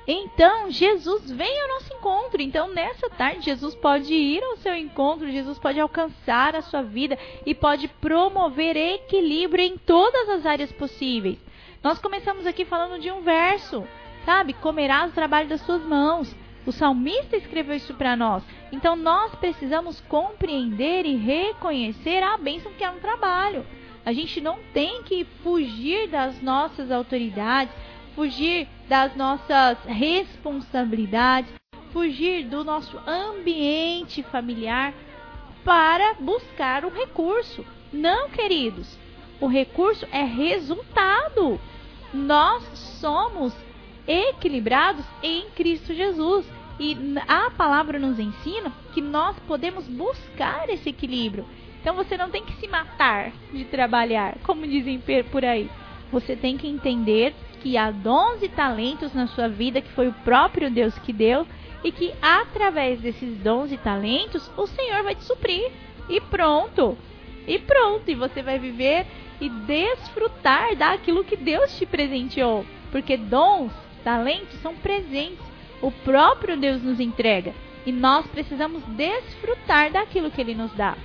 Então, 0.07 0.69
Jesus 0.69 1.31
vem 1.31 1.61
ao 1.61 1.67
nosso 1.69 1.93
encontro. 1.93 2.41
Então, 2.41 2.67
nessa 2.73 3.09
tarde, 3.09 3.45
Jesus 3.45 3.73
pode 3.75 4.13
ir 4.13 4.43
ao 4.43 4.57
seu 4.57 4.75
encontro, 4.75 5.31
Jesus 5.31 5.57
pode 5.57 5.79
alcançar 5.79 6.55
a 6.55 6.61
sua 6.61 6.83
vida 6.83 7.17
e 7.45 7.55
pode 7.55 7.87
promover 7.87 8.75
equilíbrio 8.75 9.63
em 9.63 9.77
todas 9.77 10.27
as 10.29 10.45
áreas 10.45 10.71
possíveis. 10.73 11.39
Nós 11.81 11.99
começamos 11.99 12.45
aqui 12.45 12.65
falando 12.65 12.99
de 12.99 13.11
um 13.11 13.21
verso, 13.21 13.85
sabe? 14.25 14.53
Comerás 14.53 15.11
o 15.11 15.15
trabalho 15.15 15.47
das 15.47 15.61
suas 15.61 15.83
mãos. 15.83 16.35
O 16.65 16.71
salmista 16.71 17.37
escreveu 17.37 17.75
isso 17.75 17.93
para 17.93 18.15
nós. 18.15 18.43
Então, 18.71 18.95
nós 18.95 19.33
precisamos 19.35 20.01
compreender 20.01 21.05
e 21.05 21.15
reconhecer 21.15 22.23
a 22.23 22.37
bênção 22.37 22.73
que 22.73 22.83
é 22.83 22.89
um 22.89 22.99
trabalho. 22.99 23.65
A 24.05 24.11
gente 24.11 24.41
não 24.41 24.59
tem 24.73 25.01
que 25.03 25.23
fugir 25.43 26.09
das 26.09 26.41
nossas 26.41 26.91
autoridades, 26.91 27.73
fugir 28.15 28.67
das 28.87 29.15
nossas 29.15 29.77
responsabilidades, 29.85 31.51
fugir 31.91 32.45
do 32.45 32.63
nosso 32.63 32.97
ambiente 33.07 34.23
familiar 34.23 34.93
para 35.63 36.15
buscar 36.15 36.85
o 36.85 36.89
recurso. 36.89 37.65
Não, 37.91 38.29
queridos. 38.29 38.97
O 39.39 39.47
recurso 39.47 40.07
é 40.11 40.23
resultado. 40.23 41.59
Nós 42.13 42.63
somos 42.99 43.53
equilibrados 44.07 45.05
em 45.21 45.49
Cristo 45.51 45.93
Jesus. 45.93 46.45
E 46.79 46.97
a 47.27 47.51
palavra 47.51 47.99
nos 47.99 48.19
ensina 48.19 48.71
que 48.93 49.01
nós 49.01 49.37
podemos 49.47 49.87
buscar 49.87 50.69
esse 50.69 50.89
equilíbrio. 50.89 51.45
Então 51.79 51.95
você 51.95 52.17
não 52.17 52.29
tem 52.29 52.43
que 52.43 52.53
se 52.53 52.67
matar 52.67 53.31
de 53.51 53.65
trabalhar, 53.65 54.37
como 54.43 54.65
dizem 54.65 55.01
por 55.29 55.45
aí. 55.45 55.69
Você 56.11 56.35
tem 56.35 56.57
que 56.57 56.67
entender 56.67 57.35
que 57.63 57.77
há 57.77 57.89
dons 57.89 58.43
e 58.43 58.49
talentos 58.49 59.13
na 59.13 59.25
sua 59.25 59.47
vida 59.47 59.81
que 59.81 59.91
foi 59.93 60.09
o 60.09 60.13
próprio 60.25 60.69
Deus 60.69 60.99
que 60.99 61.13
deu 61.13 61.47
e 61.81 61.93
que 61.93 62.13
através 62.21 62.99
desses 62.99 63.37
dons 63.37 63.71
e 63.71 63.77
talentos 63.77 64.51
o 64.57 64.67
Senhor 64.67 65.01
vai 65.01 65.15
te 65.15 65.23
suprir. 65.23 65.71
E 66.09 66.19
pronto. 66.19 66.97
E 67.47 67.57
pronto, 67.57 68.11
e 68.11 68.15
você 68.15 68.41
vai 68.41 68.59
viver 68.59 69.05
e 69.39 69.49
desfrutar 69.49 70.75
daquilo 70.75 71.23
que 71.23 71.37
Deus 71.37 71.77
te 71.77 71.85
presenteou, 71.85 72.65
porque 72.91 73.17
dons, 73.17 73.71
talentos 74.03 74.59
são 74.61 74.75
presentes. 74.75 75.39
O 75.81 75.91
próprio 75.91 76.57
Deus 76.57 76.83
nos 76.83 76.99
entrega 76.99 77.53
e 77.85 77.91
nós 77.91 78.25
precisamos 78.27 78.83
desfrutar 78.83 79.91
daquilo 79.91 80.31
que 80.31 80.41
ele 80.41 80.55
nos 80.55 80.71
dá. 80.73 80.97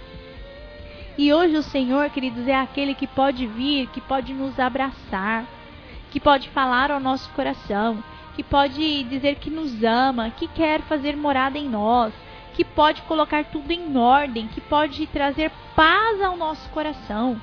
E 1.17 1.33
hoje 1.33 1.57
o 1.57 1.63
Senhor, 1.63 2.09
queridos, 2.11 2.47
é 2.47 2.55
aquele 2.55 2.95
que 2.95 3.07
pode 3.07 3.47
vir, 3.47 3.89
que 3.89 4.01
pode 4.01 4.33
nos 4.33 4.59
abraçar, 4.61 5.45
que 6.11 6.21
pode 6.21 6.49
falar 6.51 6.91
ao 6.91 7.01
nosso 7.01 7.29
coração, 7.31 8.03
que 8.35 8.43
pode 8.43 9.03
dizer 9.05 9.37
que 9.37 9.51
nos 9.51 9.83
ama, 9.83 10.31
que 10.31 10.47
quer 10.49 10.81
fazer 10.83 11.17
morada 11.17 11.59
em 11.59 11.69
nós, 11.69 12.13
que 12.55 12.65
pode 12.65 13.03
colocar 13.03 13.45
tudo 13.45 13.71
em 13.71 13.97
ordem, 13.97 14.49
que 14.49 14.61
pode 14.61 15.07
trazer 15.09 15.51
paz 15.75 16.21
ao 16.21 16.37
nosso 16.37 16.69
coração. 16.71 17.41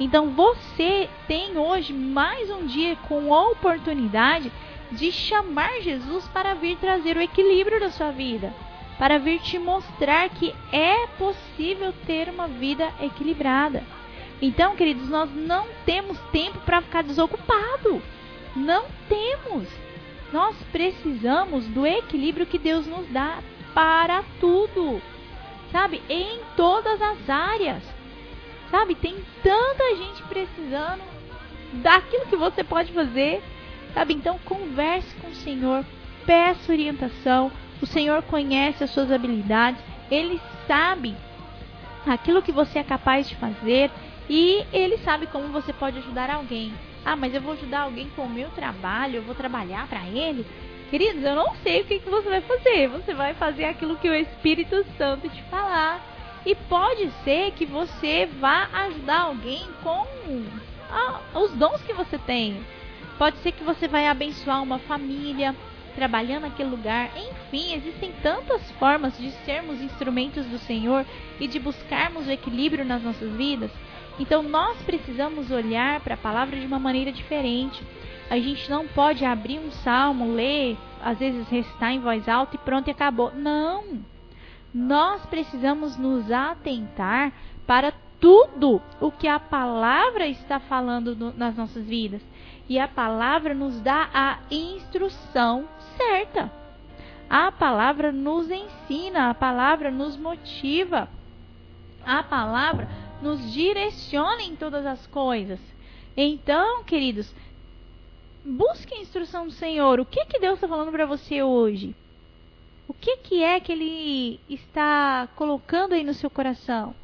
Então 0.00 0.30
você 0.30 1.08
tem 1.26 1.58
hoje 1.58 1.92
mais 1.92 2.50
um 2.50 2.66
dia 2.66 2.96
com 3.08 3.34
a 3.34 3.48
oportunidade 3.50 4.52
de 4.92 5.10
chamar 5.12 5.80
Jesus 5.80 6.26
para 6.28 6.54
vir 6.54 6.76
trazer 6.76 7.16
o 7.16 7.22
equilíbrio 7.22 7.80
da 7.80 7.90
sua 7.90 8.10
vida, 8.10 8.52
para 8.98 9.18
vir 9.18 9.40
te 9.40 9.58
mostrar 9.58 10.28
que 10.30 10.54
é 10.72 11.06
possível 11.18 11.92
ter 12.06 12.28
uma 12.28 12.46
vida 12.46 12.88
equilibrada. 13.00 13.82
Então, 14.40 14.76
queridos, 14.76 15.08
nós 15.08 15.30
não 15.34 15.66
temos 15.84 16.18
tempo 16.30 16.58
para 16.60 16.80
ficar 16.80 17.02
desocupado. 17.02 18.00
Não 18.54 18.86
temos. 19.08 19.68
Nós 20.32 20.56
precisamos 20.70 21.66
do 21.66 21.86
equilíbrio 21.86 22.46
que 22.46 22.58
Deus 22.58 22.86
nos 22.86 23.06
dá 23.08 23.38
para 23.74 24.22
tudo. 24.40 25.02
Sabe? 25.72 26.02
Em 26.08 26.40
todas 26.56 27.00
as 27.02 27.28
áreas. 27.28 27.82
Sabe? 28.70 28.94
Tem 28.94 29.16
tanta 29.42 29.96
gente 29.96 30.22
precisando 30.24 31.02
daquilo 31.74 32.26
que 32.26 32.36
você 32.36 32.62
pode 32.62 32.92
fazer. 32.92 33.42
Sabe? 33.92 34.14
Então, 34.14 34.38
converse 34.44 35.14
com 35.16 35.28
o 35.28 35.34
Senhor. 35.34 35.84
Peça 36.24 36.70
orientação. 36.70 37.50
O 37.82 37.86
Senhor 37.86 38.22
conhece 38.22 38.84
as 38.84 38.90
suas 38.90 39.10
habilidades. 39.10 39.82
Ele 40.10 40.40
sabe 40.66 41.16
aquilo 42.06 42.42
que 42.42 42.52
você 42.52 42.78
é 42.78 42.84
capaz 42.84 43.28
de 43.28 43.34
fazer 43.36 43.90
e 44.28 44.64
ele 44.72 44.98
sabe 44.98 45.26
como 45.26 45.48
você 45.48 45.72
pode 45.72 45.98
ajudar 45.98 46.30
alguém. 46.30 46.72
Ah, 47.04 47.16
mas 47.16 47.34
eu 47.34 47.40
vou 47.40 47.54
ajudar 47.54 47.80
alguém 47.80 48.08
com 48.14 48.22
o 48.22 48.30
meu 48.30 48.50
trabalho, 48.50 49.16
eu 49.16 49.22
vou 49.22 49.34
trabalhar 49.34 49.88
para 49.88 50.06
ele. 50.06 50.44
Queridos, 50.90 51.22
eu 51.22 51.34
não 51.34 51.54
sei 51.56 51.82
o 51.82 51.84
que, 51.84 51.98
que 51.98 52.10
você 52.10 52.28
vai 52.28 52.40
fazer. 52.40 52.88
Você 52.88 53.14
vai 53.14 53.34
fazer 53.34 53.64
aquilo 53.64 53.96
que 53.96 54.08
o 54.08 54.14
Espírito 54.14 54.84
Santo 54.96 55.28
te 55.28 55.42
falar. 55.44 56.00
E 56.44 56.54
pode 56.54 57.10
ser 57.24 57.52
que 57.52 57.66
você 57.66 58.26
vá 58.40 58.68
ajudar 58.72 59.20
alguém 59.20 59.66
com 59.82 60.06
ah, 60.90 61.20
os 61.34 61.52
dons 61.52 61.82
que 61.82 61.92
você 61.92 62.18
tem. 62.18 62.62
Pode 63.18 63.38
ser 63.38 63.52
que 63.52 63.64
você 63.64 63.88
vai 63.88 64.06
abençoar 64.06 64.62
uma 64.62 64.78
família 64.78 65.54
trabalhando 65.94 66.42
naquele 66.42 66.70
lugar. 66.70 67.10
Enfim, 67.16 67.74
existem 67.74 68.12
tantas 68.22 68.70
formas 68.72 69.18
de 69.18 69.30
sermos 69.44 69.80
instrumentos 69.80 70.46
do 70.46 70.58
Senhor 70.58 71.04
e 71.40 71.48
de 71.48 71.58
buscarmos 71.58 72.26
o 72.26 72.30
equilíbrio 72.30 72.84
nas 72.84 73.02
nossas 73.02 73.30
vidas. 73.32 73.70
Então 74.18 74.42
nós 74.42 74.76
precisamos 74.82 75.50
olhar 75.50 76.00
para 76.00 76.14
a 76.14 76.18
palavra 76.18 76.58
de 76.58 76.66
uma 76.66 76.78
maneira 76.78 77.12
diferente. 77.12 77.82
A 78.28 78.38
gente 78.38 78.68
não 78.68 78.86
pode 78.86 79.24
abrir 79.24 79.58
um 79.58 79.70
salmo, 79.70 80.34
ler, 80.34 80.76
às 81.02 81.18
vezes 81.18 81.48
recitar 81.48 81.92
em 81.92 82.00
voz 82.00 82.28
alta 82.28 82.56
e 82.56 82.58
pronto 82.58 82.88
e 82.88 82.90
acabou. 82.90 83.32
Não! 83.34 84.00
Nós 84.74 85.24
precisamos 85.26 85.96
nos 85.96 86.30
atentar 86.30 87.32
para 87.66 87.92
tudo 88.20 88.82
o 89.00 89.10
que 89.10 89.28
a 89.28 89.38
palavra 89.38 90.26
está 90.26 90.58
falando 90.58 91.14
no, 91.14 91.32
nas 91.32 91.56
nossas 91.56 91.86
vidas. 91.86 92.22
E 92.68 92.78
a 92.78 92.86
palavra 92.86 93.54
nos 93.54 93.80
dá 93.80 94.10
a 94.12 94.38
instrução 94.50 95.66
certa. 95.96 96.52
A 97.30 97.50
palavra 97.52 98.12
nos 98.12 98.50
ensina, 98.50 99.30
a 99.30 99.34
palavra 99.34 99.90
nos 99.90 100.16
motiva. 100.16 101.08
A 102.04 102.22
palavra 102.22 102.88
nos 103.22 103.52
direciona 103.52 104.42
em 104.42 104.56
todas 104.56 104.86
as 104.86 105.06
coisas. 105.06 105.58
Então, 106.16 106.84
queridos, 106.84 107.32
busque 108.44 108.94
a 108.94 109.00
instrução 109.00 109.46
do 109.46 109.52
Senhor. 109.52 110.00
O 110.00 110.04
que 110.04 110.24
que 110.26 110.38
Deus 110.38 110.54
está 110.54 110.68
falando 110.68 110.90
para 110.90 111.06
você 111.06 111.42
hoje? 111.42 111.94
O 112.86 112.94
que 112.94 113.18
que 113.18 113.42
é 113.42 113.60
que 113.60 113.72
Ele 113.72 114.40
está 114.48 115.28
colocando 115.36 115.92
aí 115.92 116.02
no 116.02 116.14
seu 116.14 116.30
coração? 116.30 116.94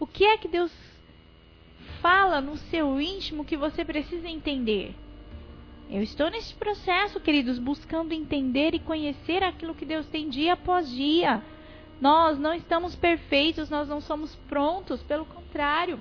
O 0.00 0.06
que 0.06 0.24
é 0.24 0.38
que 0.38 0.48
Deus 0.48 0.72
fala 2.00 2.40
no 2.40 2.56
seu 2.56 3.00
íntimo 3.00 3.44
que 3.44 3.56
você 3.56 3.84
precisa 3.84 4.28
entender? 4.28 4.94
Eu 5.90 6.02
estou 6.02 6.30
nesse 6.30 6.54
processo, 6.54 7.18
queridos, 7.18 7.58
buscando 7.58 8.12
entender 8.12 8.74
e 8.74 8.78
conhecer 8.78 9.42
aquilo 9.42 9.74
que 9.74 9.86
Deus 9.86 10.06
tem 10.06 10.28
dia 10.28 10.52
após 10.52 10.90
dia. 10.90 11.42
Nós 12.00 12.38
não 12.38 12.54
estamos 12.54 12.94
perfeitos, 12.94 13.68
nós 13.68 13.88
não 13.88 14.00
somos 14.00 14.34
prontos, 14.48 15.02
pelo 15.02 15.24
contrário. 15.24 15.98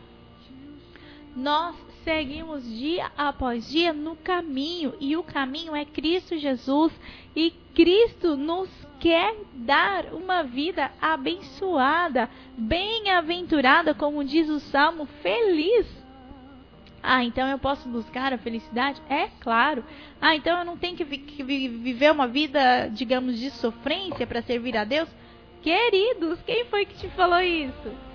Nós 1.36 1.76
seguimos 2.04 2.64
dia 2.64 3.12
após 3.18 3.68
dia 3.70 3.92
no 3.92 4.16
caminho, 4.16 4.94
e 5.00 5.18
o 5.18 5.24
caminho 5.24 5.76
é 5.76 5.86
Cristo 5.86 6.38
Jesus, 6.38 6.94
e 7.36 7.52
Cristo 7.74 8.38
nos 8.38 8.70
quer 9.00 9.36
dar 9.54 10.14
uma 10.14 10.44
vida 10.44 10.92
abençoada, 11.02 12.30
bem-aventurada, 12.58 13.94
como 13.94 14.24
diz 14.24 14.50
o 14.50 14.60
salmo, 14.60 15.06
feliz. 15.22 15.86
Ah, 17.02 17.24
então 17.24 17.48
eu 17.48 17.60
posso 17.60 17.88
buscar 17.88 18.34
a 18.34 18.38
felicidade? 18.38 19.02
É 19.10 19.28
claro. 19.40 19.84
Ah, 20.20 20.36
então 20.36 20.60
eu 20.60 20.66
não 20.66 20.78
tenho 20.78 20.98
que, 20.98 21.04
viver 21.04 22.12
uma 22.12 22.28
vida, 22.28 22.90
digamos, 22.90 23.40
de 23.40 23.50
sofrência 23.52 24.26
para 24.26 24.42
servir 24.42 24.76
a 24.76 24.84
Deus? 24.84 25.08
Queridos, 25.62 26.40
quem 26.46 26.66
foi 26.66 26.86
que 26.86 26.96
te 26.96 27.10
falou 27.10 27.42
isso? 27.42 28.08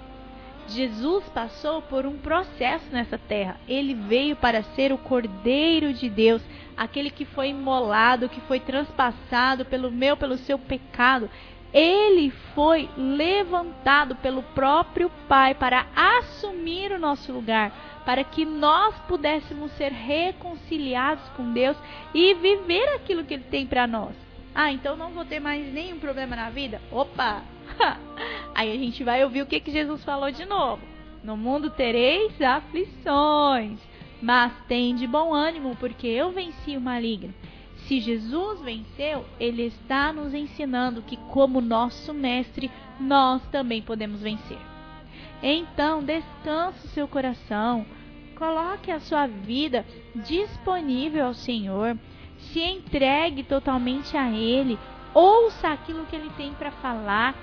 Jesus 0.68 1.24
passou 1.34 1.82
por 1.82 2.06
um 2.06 2.16
processo 2.18 2.86
nessa 2.90 3.18
terra. 3.18 3.56
Ele 3.68 3.94
veio 3.94 4.36
para 4.36 4.62
ser 4.62 4.92
o 4.92 4.98
Cordeiro 4.98 5.92
de 5.92 6.08
Deus, 6.08 6.42
aquele 6.76 7.10
que 7.10 7.24
foi 7.24 7.48
imolado, 7.48 8.28
que 8.28 8.40
foi 8.42 8.60
transpassado 8.60 9.64
pelo 9.64 9.90
meu, 9.90 10.16
pelo 10.16 10.36
seu 10.36 10.58
pecado. 10.58 11.28
Ele 11.72 12.30
foi 12.54 12.88
levantado 12.96 14.14
pelo 14.16 14.42
próprio 14.42 15.10
Pai 15.28 15.54
para 15.54 15.86
assumir 15.96 16.92
o 16.92 16.98
nosso 16.98 17.32
lugar, 17.32 18.02
para 18.04 18.22
que 18.22 18.44
nós 18.44 18.94
pudéssemos 19.08 19.72
ser 19.72 19.90
reconciliados 19.90 21.24
com 21.36 21.52
Deus 21.52 21.76
e 22.14 22.34
viver 22.34 22.94
aquilo 22.94 23.24
que 23.24 23.34
Ele 23.34 23.44
tem 23.44 23.66
para 23.66 23.86
nós. 23.86 24.31
Ah, 24.54 24.70
então 24.70 24.96
não 24.96 25.10
vou 25.10 25.24
ter 25.24 25.40
mais 25.40 25.72
nenhum 25.72 25.98
problema 25.98 26.36
na 26.36 26.50
vida? 26.50 26.80
Opa! 26.90 27.42
Aí 28.54 28.70
a 28.70 28.76
gente 28.76 29.02
vai 29.02 29.24
ouvir 29.24 29.42
o 29.42 29.46
que, 29.46 29.60
que 29.60 29.70
Jesus 29.70 30.04
falou 30.04 30.30
de 30.30 30.44
novo. 30.44 30.82
No 31.24 31.36
mundo 31.36 31.70
tereis 31.70 32.40
aflições, 32.40 33.78
mas 34.20 34.52
tem 34.68 34.94
de 34.94 35.06
bom 35.06 35.32
ânimo, 35.32 35.76
porque 35.76 36.06
eu 36.06 36.32
venci 36.32 36.76
o 36.76 36.80
maligno. 36.80 37.32
Se 37.86 38.00
Jesus 38.00 38.60
venceu, 38.60 39.24
ele 39.40 39.64
está 39.64 40.12
nos 40.12 40.34
ensinando 40.34 41.02
que, 41.02 41.16
como 41.16 41.60
nosso 41.60 42.12
mestre, 42.12 42.70
nós 43.00 43.42
também 43.48 43.82
podemos 43.82 44.20
vencer. 44.20 44.58
Então, 45.42 46.02
descanse 46.02 46.86
o 46.86 46.90
seu 46.90 47.08
coração, 47.08 47.84
coloque 48.36 48.90
a 48.90 49.00
sua 49.00 49.26
vida 49.26 49.84
disponível 50.14 51.26
ao 51.26 51.34
Senhor, 51.34 51.98
se 52.52 52.60
entregue 52.60 53.42
totalmente 53.42 54.16
a 54.16 54.30
Ele, 54.30 54.78
ouça 55.14 55.68
aquilo 55.68 56.06
que 56.06 56.16
Ele 56.16 56.30
tem 56.36 56.52
para 56.54 56.70
falar, 56.70 57.34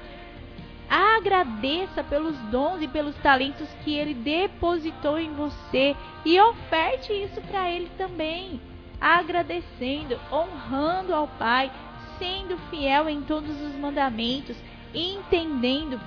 agradeça 0.89 2.03
pelos 2.03 2.37
dons 2.51 2.81
e 2.81 2.87
pelos 2.87 3.15
talentos 3.17 3.67
que 3.83 3.93
Ele 3.93 4.13
depositou 4.13 5.19
em 5.19 5.33
você 5.33 5.95
e 6.25 6.39
oferte 6.39 7.13
isso 7.13 7.41
para 7.41 7.69
Ele 7.69 7.89
também 7.97 8.59
agradecendo, 8.99 10.19
honrando 10.31 11.13
ao 11.13 11.27
Pai, 11.27 11.71
sendo 12.17 12.57
fiel 12.69 13.07
em 13.07 13.21
todos 13.21 13.49
os 13.61 13.75
mandamentos, 13.75 14.57
entendendo 14.93 15.99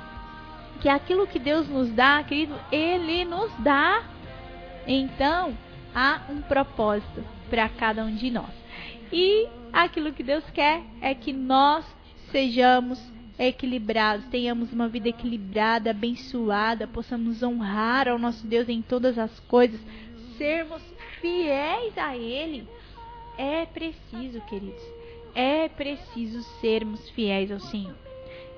que 0.80 0.88
aquilo 0.88 1.26
que 1.26 1.38
Deus 1.38 1.68
nos 1.68 1.90
dá, 1.90 2.22
querido, 2.22 2.54
Ele 2.70 3.24
nos 3.24 3.50
dá. 3.58 4.02
Então, 4.86 5.56
há 5.94 6.20
um 6.28 6.42
propósito 6.42 7.24
para 7.48 7.68
cada 7.68 8.04
um 8.04 8.14
de 8.14 8.30
nós. 8.30 8.61
E 9.12 9.46
aquilo 9.72 10.12
que 10.12 10.22
Deus 10.22 10.44
quer 10.50 10.82
é 11.00 11.14
que 11.14 11.32
nós 11.32 11.84
sejamos 12.30 12.98
equilibrados, 13.38 14.26
tenhamos 14.26 14.72
uma 14.72 14.88
vida 14.88 15.08
equilibrada, 15.08 15.90
abençoada, 15.90 16.86
possamos 16.86 17.42
honrar 17.42 18.08
ao 18.08 18.18
nosso 18.18 18.46
Deus 18.46 18.68
em 18.68 18.80
todas 18.80 19.18
as 19.18 19.38
coisas, 19.40 19.80
sermos 20.38 20.82
fiéis 21.20 21.96
a 21.98 22.16
Ele. 22.16 22.66
É 23.36 23.66
preciso, 23.66 24.40
queridos, 24.42 24.82
é 25.34 25.68
preciso 25.68 26.42
sermos 26.60 27.08
fiéis 27.10 27.50
ao 27.50 27.60
Senhor. 27.60 27.96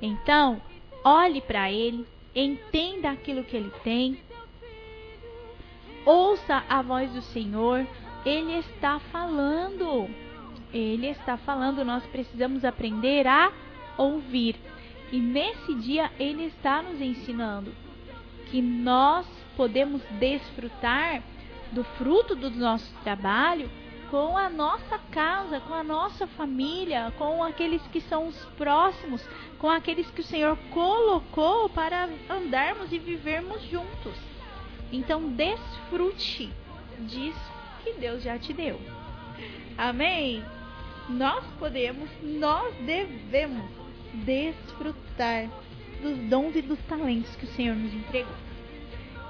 Então, 0.01 0.61
olhe 1.05 1.41
para 1.41 1.71
Ele, 1.71 2.07
entenda 2.35 3.11
aquilo 3.11 3.45
que 3.45 3.57
Ele 3.57 3.73
tem, 3.83 4.19
ouça 6.05 6.63
a 6.69 6.83
voz 6.83 7.11
do 7.13 7.23
Senhor, 7.23 7.87
Ele 8.25 8.59
está 8.59 8.99
falando. 8.99 10.09
Ele 10.75 11.07
está 11.07 11.37
falando, 11.37 11.85
nós 11.85 12.05
precisamos 12.07 12.65
aprender 12.65 13.29
a 13.29 13.53
ouvir. 13.97 14.57
E 15.13 15.21
nesse 15.21 15.73
dia 15.77 16.11
Ele 16.19 16.47
está 16.47 16.83
nos 16.83 17.01
ensinando 17.01 17.73
que 18.51 18.61
nós 18.61 19.25
podemos 19.57 20.03
desfrutar 20.19 21.23
do 21.71 21.85
fruto 21.85 22.35
do 22.35 22.51
nosso 22.51 22.93
trabalho 23.05 23.71
com 24.11 24.37
a 24.37 24.51
nossa 24.51 24.99
casa, 25.11 25.61
com 25.61 25.75
a 25.75 25.83
nossa 25.83 26.27
família, 26.27 27.13
com 27.19 27.43
aqueles 27.43 27.83
que 27.89 28.01
são 28.01 28.29
os 28.29 28.37
próximos, 28.57 29.25
com 29.59 29.71
aqueles 29.71 30.09
que 30.11 30.21
o 30.21 30.25
Senhor 30.25 30.57
colocou 30.73 31.69
para 31.69 32.09
andarmos 32.29 32.93
e 32.93 32.99
vivermos 32.99 33.63
juntos. 33.63 34.15
Então, 34.93 35.31
desfrute 35.31 36.53
disso 37.01 37.53
que 37.83 37.93
Deus 37.95 38.23
já 38.23 38.39
te 38.39 38.53
deu. 38.53 38.81
Amém? 39.77 40.45
Nós 41.09 41.45
podemos, 41.59 42.09
nós 42.23 42.75
devemos 42.85 43.65
desfrutar 44.25 45.49
dos 46.03 46.19
dons 46.29 46.57
e 46.57 46.63
dos 46.63 46.79
talentos 46.89 47.35
que 47.37 47.45
o 47.45 47.49
Senhor 47.49 47.77
nos 47.77 47.93
entregou. 47.93 48.35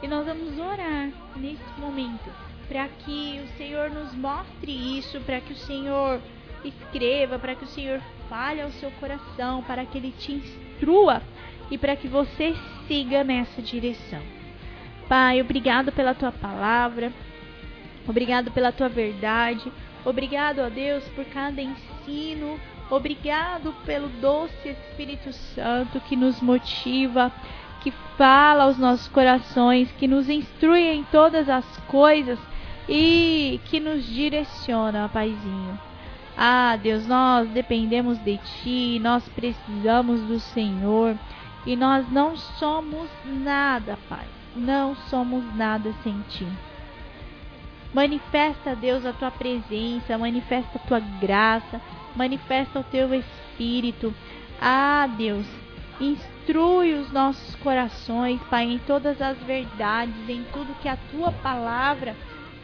E 0.02 0.08
nós 0.08 0.26
vamos 0.26 0.58
orar 0.58 1.10
nesse 1.36 1.80
momento 1.80 2.30
para 2.68 2.88
que 2.88 3.40
o 3.44 3.56
Senhor 3.56 3.90
nos 3.90 4.14
mostre 4.14 4.72
isso, 4.72 5.20
para 5.20 5.40
que 5.40 5.52
o 5.52 5.56
Senhor 5.56 6.20
escreva, 6.64 7.38
para 7.38 7.54
que 7.54 7.64
o 7.64 7.68
Senhor 7.68 8.00
fale 8.28 8.60
ao 8.60 8.70
seu 8.72 8.90
coração, 8.92 9.62
para 9.62 9.84
que 9.84 9.98
ele 9.98 10.12
te 10.18 10.32
instrua 10.32 11.22
e 11.70 11.78
para 11.78 11.96
que 11.96 12.08
você 12.08 12.54
siga 12.86 13.22
nessa 13.24 13.60
direção. 13.60 14.22
Pai, 15.08 15.40
obrigado 15.40 15.92
pela 15.92 16.14
tua 16.14 16.32
palavra, 16.32 17.12
obrigado 18.08 18.50
pela 18.50 18.72
tua 18.72 18.88
verdade, 18.88 19.70
obrigado 20.04 20.60
a 20.60 20.68
Deus 20.68 21.04
por 21.10 21.24
cada 21.26 21.60
ensino, 21.60 22.58
obrigado 22.90 23.74
pelo 23.84 24.08
doce 24.20 24.68
Espírito 24.68 25.32
Santo 25.32 26.00
que 26.00 26.16
nos 26.16 26.40
motiva, 26.40 27.32
que 27.80 27.90
fala 28.16 28.64
aos 28.64 28.78
nossos 28.78 29.08
corações, 29.08 29.90
que 29.92 30.08
nos 30.08 30.28
instrui 30.28 30.88
em 30.88 31.04
todas 31.04 31.48
as 31.48 31.64
coisas 31.88 32.38
e 32.88 33.60
que 33.66 33.80
nos 33.80 34.06
direciona, 34.06 35.08
Paizinho. 35.08 35.78
Ah, 36.36 36.76
Deus, 36.76 37.06
nós 37.06 37.48
dependemos 37.50 38.18
de 38.18 38.38
Ti, 38.38 38.98
nós 39.00 39.28
precisamos 39.28 40.20
do 40.22 40.40
Senhor 40.40 41.16
e 41.64 41.76
nós 41.76 42.10
não 42.10 42.36
somos 42.36 43.08
nada, 43.24 43.96
Pai. 44.08 44.26
Não 44.56 44.94
somos 45.08 45.44
nada 45.54 45.92
sem 46.02 46.20
Ti. 46.28 46.46
Manifesta, 47.94 48.74
Deus, 48.74 49.06
a 49.06 49.12
Tua 49.12 49.30
presença, 49.30 50.18
manifesta 50.18 50.78
a 50.78 50.86
Tua 50.86 51.00
graça, 51.00 51.80
manifesta 52.16 52.80
o 52.80 52.84
Teu 52.84 53.14
Espírito. 53.14 54.12
Ah, 54.60 55.08
Deus, 55.16 55.46
instrui 56.00 56.94
os 56.94 57.12
nossos 57.12 57.54
corações, 57.56 58.40
Pai, 58.50 58.64
em 58.64 58.78
todas 58.78 59.22
as 59.22 59.38
verdades, 59.44 60.28
em 60.28 60.42
tudo 60.52 60.76
que 60.82 60.88
a 60.88 60.98
Tua 61.12 61.30
palavra 61.30 62.16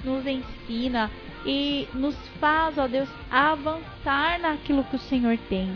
nos 0.05 0.27
ensina 0.27 1.09
e 1.47 1.89
nos 1.95 2.17
faz, 2.41 2.77
ó 2.77 2.89
Deus, 2.89 3.09
avançar 3.31 4.41
naquilo 4.41 4.85
que 4.85 4.97
o 4.97 5.01
Senhor 5.01 5.39
tem. 5.49 5.73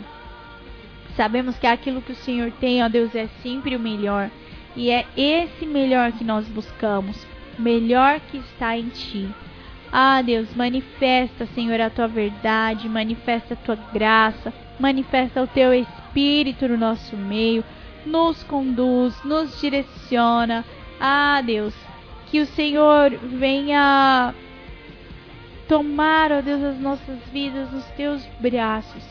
Sabemos 1.15 1.57
que 1.57 1.65
aquilo 1.65 2.01
que 2.01 2.11
o 2.11 2.15
Senhor 2.15 2.51
tem, 2.59 2.83
ó 2.83 2.89
Deus, 2.89 3.15
é 3.15 3.27
sempre 3.41 3.75
o 3.75 3.79
melhor. 3.79 4.29
E 4.75 4.91
é 4.91 5.05
esse 5.15 5.65
melhor 5.65 6.11
que 6.11 6.25
nós 6.25 6.45
buscamos, 6.49 7.25
melhor 7.57 8.19
que 8.19 8.37
está 8.37 8.77
em 8.77 8.89
Ti. 8.89 9.29
Ah, 9.91 10.21
Deus, 10.21 10.53
manifesta, 10.55 11.45
Senhor, 11.47 11.79
a 11.79 11.89
Tua 11.89 12.07
verdade, 12.07 12.89
manifesta 12.89 13.53
a 13.53 13.57
Tua 13.57 13.75
graça, 13.93 14.53
manifesta 14.79 15.41
o 15.41 15.47
Teu 15.47 15.73
Espírito 15.73 16.67
no 16.67 16.77
nosso 16.77 17.15
meio, 17.15 17.63
nos 18.05 18.43
conduz, 18.43 19.15
nos 19.23 19.59
direciona. 19.59 20.65
Ah, 20.99 21.41
Deus, 21.45 21.73
que 22.27 22.39
o 22.39 22.45
Senhor 22.45 23.11
venha 23.11 24.33
tomar, 25.67 26.31
ó 26.31 26.41
Deus, 26.41 26.63
as 26.63 26.79
nossas 26.79 27.19
vidas 27.31 27.71
nos 27.71 27.85
teus 27.91 28.25
braços 28.39 29.03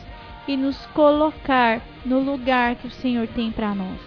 e 0.47 0.55
nos 0.55 0.77
colocar 0.87 1.81
no 2.05 2.19
lugar 2.19 2.75
que 2.75 2.87
o 2.87 2.91
Senhor 2.91 3.27
tem 3.27 3.51
para 3.51 3.73
nós. 3.73 3.99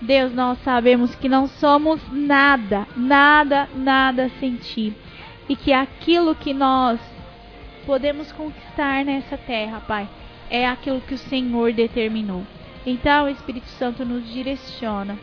Deus, 0.00 0.32
nós 0.32 0.58
sabemos 0.62 1.14
que 1.16 1.28
não 1.28 1.46
somos 1.46 2.00
nada, 2.12 2.86
nada, 2.96 3.68
nada 3.74 4.30
sem 4.38 4.56
ti. 4.56 4.94
E 5.48 5.56
que 5.56 5.72
aquilo 5.72 6.34
que 6.34 6.52
nós 6.52 7.00
podemos 7.86 8.30
conquistar 8.32 9.04
nessa 9.04 9.38
terra, 9.38 9.80
Pai, 9.80 10.08
é 10.50 10.68
aquilo 10.68 11.00
que 11.00 11.14
o 11.14 11.18
Senhor 11.18 11.72
determinou. 11.72 12.44
Então, 12.84 13.26
o 13.26 13.28
Espírito 13.28 13.68
Santo 13.68 14.04
nos 14.04 14.30
direciona, 14.30 15.18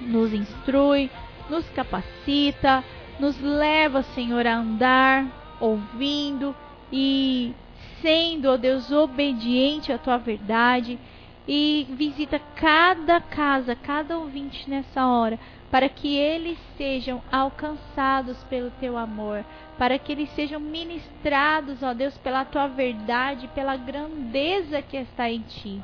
nos 0.00 0.32
instrui, 0.32 1.10
nos 1.48 1.68
capacita, 1.70 2.84
nos 3.18 3.40
leva, 3.40 4.02
Senhor, 4.02 4.46
a 4.46 4.56
andar 4.56 5.26
ouvindo 5.60 6.54
e 6.92 7.54
sendo, 8.00 8.48
ó 8.48 8.56
Deus, 8.56 8.90
obediente 8.90 9.92
à 9.92 9.98
tua 9.98 10.16
verdade. 10.16 10.98
E 11.46 11.86
visita 11.90 12.40
cada 12.54 13.20
casa, 13.20 13.74
cada 13.74 14.18
ouvinte 14.18 14.68
nessa 14.70 15.06
hora, 15.06 15.38
para 15.70 15.88
que 15.88 16.16
eles 16.16 16.58
sejam 16.76 17.22
alcançados 17.30 18.42
pelo 18.44 18.70
teu 18.72 18.98
amor, 18.98 19.44
para 19.78 19.98
que 19.98 20.10
eles 20.10 20.28
sejam 20.30 20.58
ministrados, 20.58 21.82
ó 21.82 21.94
Deus, 21.94 22.18
pela 22.18 22.44
tua 22.44 22.66
verdade, 22.66 23.48
pela 23.48 23.76
grandeza 23.76 24.82
que 24.82 24.96
está 24.96 25.30
em 25.30 25.40
ti. 25.42 25.80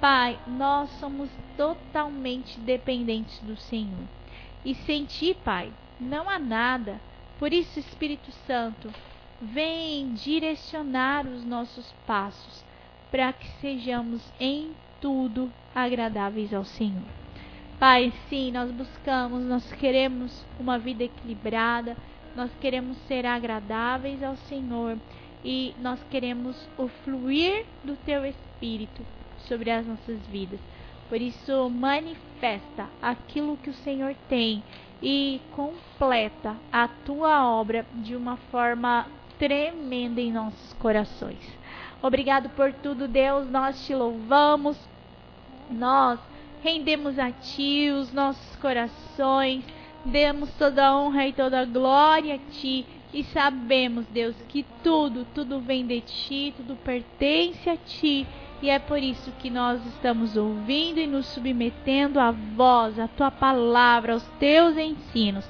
Pai, 0.00 0.38
nós 0.46 0.88
somos 1.00 1.28
totalmente 1.56 2.58
dependentes 2.60 3.38
do 3.40 3.56
Senhor. 3.56 4.08
e 4.64 4.74
sem 4.74 5.06
ti, 5.06 5.34
Pai, 5.44 5.72
não 5.98 6.28
há 6.28 6.38
nada. 6.38 7.00
Por 7.38 7.52
isso, 7.52 7.78
Espírito 7.78 8.30
Santo, 8.46 8.92
vem 9.40 10.12
direcionar 10.12 11.26
os 11.26 11.44
nossos 11.44 11.90
passos 12.06 12.64
para 13.10 13.32
que 13.32 13.48
sejamos 13.60 14.22
em 14.38 14.72
tudo 15.00 15.50
agradáveis 15.74 16.52
ao 16.52 16.64
Senhor. 16.64 17.19
Pai, 17.80 18.12
sim, 18.28 18.52
nós 18.52 18.70
buscamos, 18.70 19.42
nós 19.42 19.72
queremos 19.72 20.44
uma 20.58 20.78
vida 20.78 21.04
equilibrada, 21.04 21.96
nós 22.36 22.50
queremos 22.60 22.98
ser 23.08 23.24
agradáveis 23.24 24.22
ao 24.22 24.36
Senhor 24.36 24.98
e 25.42 25.74
nós 25.80 25.98
queremos 26.10 26.68
o 26.76 26.88
fluir 26.88 27.64
do 27.82 27.96
teu 28.04 28.26
espírito 28.26 29.02
sobre 29.48 29.70
as 29.70 29.86
nossas 29.86 30.20
vidas. 30.26 30.60
Por 31.08 31.22
isso, 31.22 31.70
manifesta 31.70 32.86
aquilo 33.00 33.56
que 33.56 33.70
o 33.70 33.74
Senhor 33.74 34.14
tem 34.28 34.62
e 35.02 35.40
completa 35.52 36.56
a 36.70 36.86
tua 36.86 37.50
obra 37.50 37.86
de 37.94 38.14
uma 38.14 38.36
forma 38.36 39.06
tremenda 39.38 40.20
em 40.20 40.30
nossos 40.30 40.74
corações. 40.74 41.58
Obrigado 42.02 42.50
por 42.50 42.74
tudo, 42.74 43.08
Deus. 43.08 43.50
Nós 43.50 43.86
te 43.86 43.94
louvamos. 43.94 44.76
Nós 45.70 46.20
rendemos 46.62 47.18
a 47.18 47.30
ti 47.30 47.90
os 47.90 48.12
nossos 48.12 48.56
corações. 48.56 49.64
Demos 50.04 50.50
toda 50.54 50.86
a 50.86 50.96
honra 50.96 51.26
e 51.26 51.32
toda 51.32 51.60
a 51.60 51.64
glória 51.64 52.36
a 52.36 52.38
ti. 52.52 52.86
E 53.12 53.24
sabemos, 53.24 54.06
Deus, 54.06 54.36
que 54.48 54.64
tudo, 54.82 55.26
tudo 55.34 55.60
vem 55.60 55.86
de 55.86 56.00
ti, 56.00 56.54
tudo 56.56 56.76
pertence 56.76 57.68
a 57.68 57.76
ti 57.76 58.26
e 58.62 58.68
é 58.68 58.78
por 58.78 59.02
isso 59.02 59.32
que 59.38 59.48
nós 59.48 59.84
estamos 59.86 60.36
ouvindo 60.36 60.98
e 60.98 61.06
nos 61.06 61.26
submetendo 61.26 62.20
à 62.20 62.30
voz, 62.30 62.98
à 62.98 63.08
tua 63.08 63.30
palavra, 63.30 64.12
aos 64.12 64.22
teus 64.38 64.76
ensinos. 64.76 65.48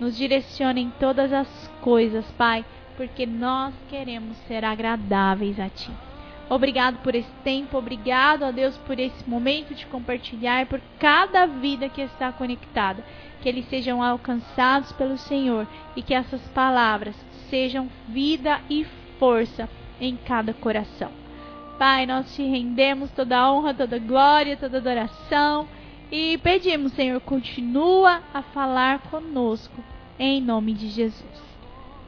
Nos 0.00 0.16
direcione 0.16 0.80
em 0.80 0.90
todas 0.98 1.32
as 1.32 1.70
coisas, 1.82 2.24
Pai, 2.32 2.64
porque 2.96 3.26
nós 3.26 3.74
queremos 3.90 4.36
ser 4.48 4.64
agradáveis 4.64 5.60
a 5.60 5.68
ti. 5.68 5.90
Obrigado 6.48 6.98
por 6.98 7.14
esse 7.14 7.30
tempo, 7.42 7.76
obrigado 7.76 8.44
a 8.44 8.50
Deus 8.52 8.76
por 8.78 8.98
esse 9.00 9.28
momento 9.28 9.74
de 9.74 9.84
compartilhar, 9.86 10.66
por 10.66 10.80
cada 10.98 11.46
vida 11.46 11.88
que 11.88 12.00
está 12.00 12.30
conectada. 12.32 13.04
Que 13.42 13.48
eles 13.48 13.68
sejam 13.68 14.02
alcançados 14.02 14.92
pelo 14.92 15.18
Senhor 15.18 15.66
e 15.94 16.02
que 16.02 16.14
essas 16.14 16.40
palavras 16.48 17.16
sejam 17.50 17.88
vida 18.08 18.60
e 18.70 18.86
força 19.18 19.68
em 20.00 20.16
cada 20.16 20.54
coração. 20.54 21.10
Pai, 21.78 22.06
nós 22.06 22.34
te 22.34 22.42
rendemos 22.42 23.10
toda 23.10 23.52
honra, 23.52 23.74
toda 23.74 23.98
glória, 23.98 24.56
toda 24.56 24.78
adoração 24.78 25.68
e 26.10 26.38
pedimos, 26.38 26.92
Senhor, 26.92 27.20
continua 27.20 28.22
a 28.32 28.40
falar 28.40 29.00
conosco 29.10 29.82
em 30.18 30.40
nome 30.40 30.72
de 30.72 30.88
Jesus. 30.88 31.42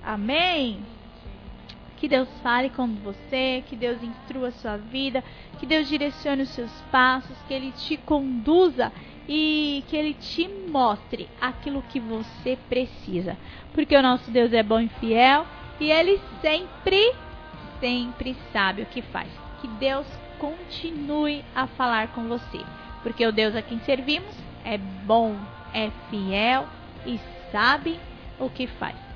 Amém. 0.05 0.98
Que 1.99 2.09
Deus 2.09 2.29
fale 2.43 2.71
com 2.71 2.87
você, 2.97 3.63
que 3.67 3.75
Deus 3.77 4.03
instrua 4.03 4.49
a 4.49 4.53
sua 4.53 4.77
vida, 4.77 5.23
que 5.59 5.67
Deus 5.67 5.89
direcione 5.89 6.43
os 6.43 6.51
seus 6.51 6.73
passos, 6.93 7.37
que 7.47 7.55
Ele 7.55 7.73
te 7.73 7.97
conduza 7.97 8.93
e 9.29 9.85
que 9.89 9.97
Ele 9.97 10.15
te 10.15 10.49
mostre 10.69 11.29
aquilo 11.41 11.83
que 11.91 11.99
você 11.99 12.57
precisa. 12.69 13.37
Porque 13.75 13.97
o 13.97 14.03
nosso 14.03 14.31
Deus 14.31 14.53
é 14.53 14.63
bom 14.63 14.81
e 14.81 14.89
fiel 14.89 15.47
e 15.81 15.91
Ele 15.91 16.21
sempre, 16.41 17.13
sempre 17.81 18.37
sabe 18.53 18.83
o 18.83 18.87
que 18.87 19.03
faz 19.03 19.29
que 19.61 19.69
Deus 19.69 20.07
continue 20.39 21.45
a 21.55 21.67
falar 21.67 22.09
com 22.09 22.29
você, 22.29 22.61
porque 23.03 23.27
o 23.27 23.33
Deus 23.33 23.55
a 23.55 23.63
quem 23.63 23.81
servimos 23.81 24.35
é 24.65 24.79
bom, 24.79 25.37
é 25.75 25.91
fiel 26.11 26.67
e 27.05 27.21
sabe 27.51 27.99
o 28.39 28.49
que 28.49 28.67
faz. 28.67 29.08